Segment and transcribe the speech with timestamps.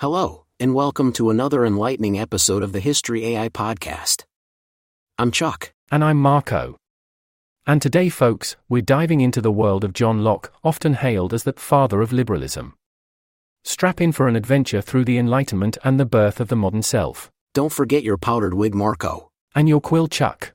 [0.00, 4.24] Hello, and welcome to another enlightening episode of the History AI podcast.
[5.18, 5.74] I'm Chuck.
[5.90, 6.78] And I'm Marco.
[7.66, 11.52] And today, folks, we're diving into the world of John Locke, often hailed as the
[11.52, 12.72] father of liberalism.
[13.62, 17.30] Strap in for an adventure through the Enlightenment and the birth of the modern self.
[17.52, 19.30] Don't forget your powdered wig, Marco.
[19.54, 20.54] And your quill, Chuck.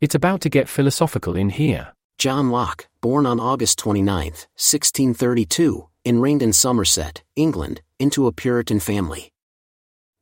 [0.00, 1.92] It's about to get philosophical in here.
[2.18, 8.80] John Locke, born on August 29, 1632, and Wrington in Somerset, England, into a Puritan
[8.80, 9.30] family.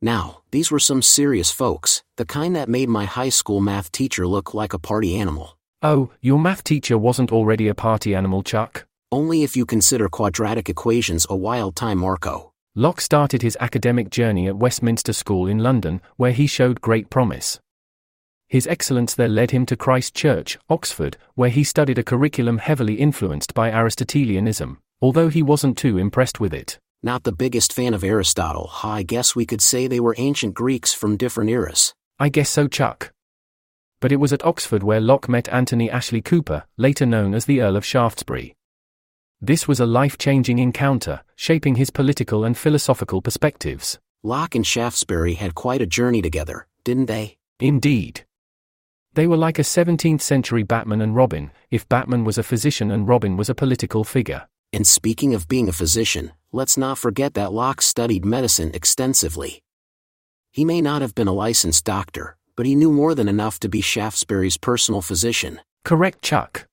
[0.01, 4.27] Now, these were some serious folks, the kind that made my high school math teacher
[4.27, 5.57] look like a party animal.
[5.81, 8.85] Oh, your math teacher wasn't already a party animal, Chuck?
[9.11, 12.51] Only if you consider quadratic equations a wild time, Marco.
[12.75, 17.59] Locke started his academic journey at Westminster School in London, where he showed great promise.
[18.47, 22.95] His excellence there led him to Christ Church, Oxford, where he studied a curriculum heavily
[22.95, 26.79] influenced by Aristotelianism, although he wasn't too impressed with it.
[27.07, 30.93] Not the biggest fan of Aristotle, I guess we could say they were ancient Greeks
[30.93, 31.93] from different eras.
[32.19, 33.13] I guess so, Chuck.
[34.01, 37.61] But it was at Oxford where Locke met Anthony Ashley Cooper, later known as the
[37.61, 38.57] Earl of Shaftesbury.
[39.39, 43.97] This was a life changing encounter, shaping his political and philosophical perspectives.
[44.21, 47.37] Locke and Shaftesbury had quite a journey together, didn't they?
[47.61, 48.25] Indeed.
[49.13, 53.07] They were like a 17th century Batman and Robin, if Batman was a physician and
[53.07, 54.49] Robin was a political figure.
[54.73, 59.63] And speaking of being a physician, let's not forget that Locke studied medicine extensively.
[60.51, 63.69] He may not have been a licensed doctor, but he knew more than enough to
[63.69, 65.61] be Shaftesbury's personal physician.
[65.83, 66.67] Correct, Chuck.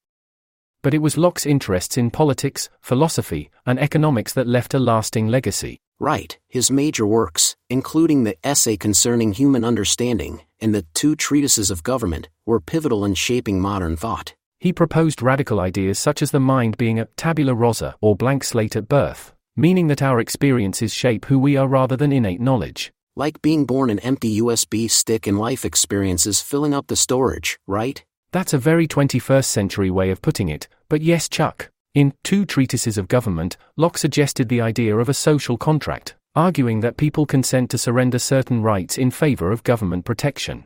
[0.83, 5.79] But it was Locke's interests in politics, philosophy, and economics that left a lasting legacy.
[6.01, 11.85] Right, his major works, including the Essay Concerning Human Understanding and the Two Treatises of
[11.85, 14.35] Government, were pivotal in shaping modern thought.
[14.65, 18.77] He proposed radical ideas such as the mind being a tabula rasa or blank slate
[18.77, 22.91] at birth, meaning that our experiences shape who we are rather than innate knowledge.
[23.15, 28.03] Like being born an empty USB stick and life experiences filling up the storage, right?
[28.33, 31.69] That's a very 21st century way of putting it, but yes, Chuck.
[31.95, 36.97] In Two Treatises of Government, Locke suggested the idea of a social contract, arguing that
[36.97, 40.65] people consent to surrender certain rights in favor of government protection.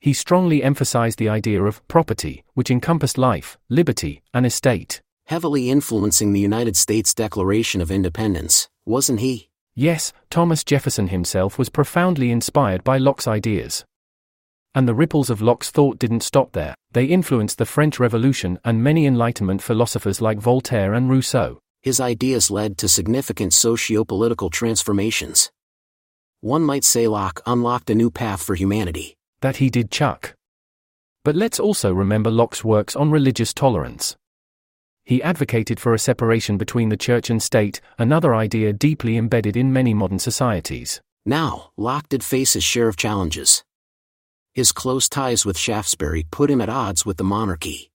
[0.00, 5.02] He strongly emphasized the idea of property, which encompassed life, liberty, and estate.
[5.26, 9.50] Heavily influencing the United States Declaration of Independence, wasn't he?
[9.74, 13.84] Yes, Thomas Jefferson himself was profoundly inspired by Locke's ideas.
[14.74, 18.82] And the ripples of Locke's thought didn't stop there, they influenced the French Revolution and
[18.82, 21.58] many Enlightenment philosophers like Voltaire and Rousseau.
[21.82, 25.50] His ideas led to significant socio political transformations.
[26.40, 29.17] One might say Locke unlocked a new path for humanity.
[29.40, 30.34] That he did, Chuck.
[31.24, 34.16] But let's also remember Locke's works on religious tolerance.
[35.04, 39.72] He advocated for a separation between the church and state, another idea deeply embedded in
[39.72, 41.00] many modern societies.
[41.24, 43.62] Now, Locke did face his share of challenges.
[44.54, 47.90] His close ties with Shaftesbury put him at odds with the monarchy.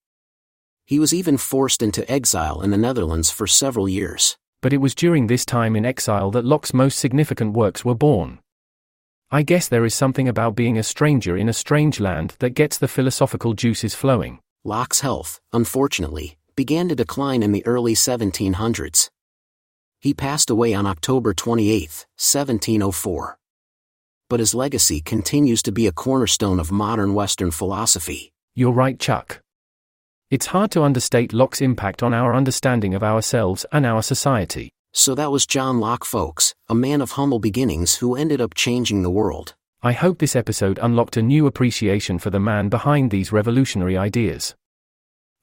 [0.86, 4.38] He was even forced into exile in the Netherlands for several years.
[4.62, 8.40] But it was during this time in exile that Locke's most significant works were born.
[9.34, 12.78] I guess there is something about being a stranger in a strange land that gets
[12.78, 14.38] the philosophical juices flowing.
[14.64, 19.10] Locke's health, unfortunately, began to decline in the early 1700s.
[20.00, 23.40] He passed away on October 28, 1704.
[24.30, 28.34] But his legacy continues to be a cornerstone of modern Western philosophy.
[28.54, 29.42] You're right, Chuck.
[30.30, 34.70] It's hard to understate Locke's impact on our understanding of ourselves and our society.
[34.96, 39.02] So that was John Locke, folks, a man of humble beginnings who ended up changing
[39.02, 39.56] the world.
[39.81, 44.56] I hope this episode unlocked a new appreciation for the man behind these revolutionary ideas.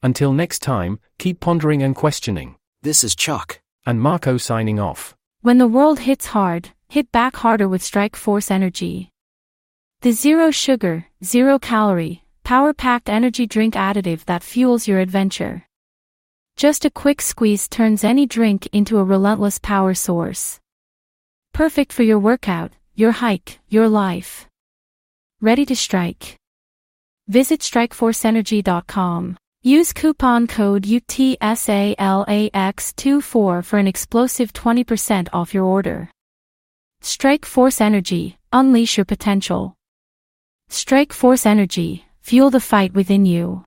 [0.01, 2.55] Until next time, keep pondering and questioning.
[2.81, 3.59] This is Chuck.
[3.85, 5.15] And Marco signing off.
[5.41, 9.09] When the world hits hard, hit back harder with Strike Force Energy.
[9.99, 15.65] The zero sugar, zero calorie, power packed energy drink additive that fuels your adventure.
[16.61, 20.59] Just a quick squeeze turns any drink into a relentless power source.
[21.53, 24.45] Perfect for your workout, your hike, your life.
[25.41, 26.35] Ready to strike.
[27.27, 29.37] Visit strikeforceenergy.com.
[29.63, 36.11] Use coupon code UTSALAX24 for an explosive 20% off your order.
[37.01, 39.73] Strike Force Energy, unleash your potential.
[40.69, 43.63] Strike Force Energy, fuel the fight within you.